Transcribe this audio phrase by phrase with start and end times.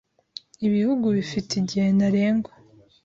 [0.67, 2.53] Ibihugu bifite igihe ntarengwa